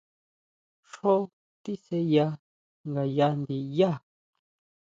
Xjó 0.89 1.13
tisʼeya 1.63 2.25
ngayá 2.91 3.27
ndiyá. 3.39 3.91